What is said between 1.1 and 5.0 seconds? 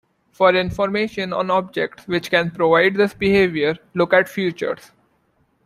on objects which can provide this behavior, look at "futures".